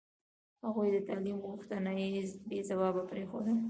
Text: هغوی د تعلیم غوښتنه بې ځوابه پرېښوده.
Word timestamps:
هغوی 0.65 0.87
د 0.95 0.97
تعلیم 1.07 1.37
غوښتنه 1.47 1.89
بې 2.49 2.59
ځوابه 2.69 3.01
پرېښوده. 3.11 3.51